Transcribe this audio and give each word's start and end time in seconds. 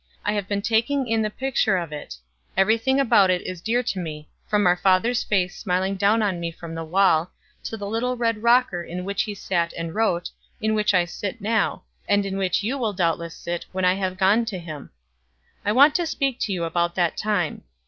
I 0.25 0.31
have 0.33 0.47
been 0.47 0.63
taking 0.63 1.07
in 1.07 1.21
the 1.21 1.29
picture 1.29 1.77
of 1.77 1.93
it; 1.93 2.15
every 2.57 2.79
thing 2.79 2.99
about 2.99 3.29
it 3.29 3.45
is 3.45 3.61
dear 3.61 3.83
to 3.83 3.99
me, 3.99 4.27
from 4.47 4.65
our 4.65 4.75
father's 4.75 5.23
face 5.23 5.55
smiling 5.55 5.95
down 5.95 6.23
on 6.23 6.39
me 6.39 6.49
from 6.49 6.73
the 6.73 6.83
wall, 6.83 7.29
to 7.65 7.77
the 7.77 7.85
little 7.85 8.17
red 8.17 8.41
rocker 8.41 8.81
in 8.83 9.05
which 9.05 9.21
he 9.21 9.35
sat 9.35 9.73
and 9.77 9.93
wrote, 9.93 10.31
in 10.59 10.73
which 10.73 10.95
I 10.95 11.05
sit 11.05 11.39
now, 11.39 11.83
and 12.09 12.25
in 12.25 12.37
which 12.39 12.63
you 12.63 12.79
will 12.79 12.93
doubtless 12.93 13.35
sit, 13.35 13.67
when 13.73 13.85
I 13.85 13.93
have 13.93 14.17
gone 14.17 14.43
to 14.45 14.57
him. 14.57 14.89
I 15.63 15.71
want 15.71 15.93
to 15.93 16.07
speak 16.07 16.39
to 16.39 16.51
you 16.51 16.63
about 16.63 16.95
that 16.95 17.15
time. 17.15 17.61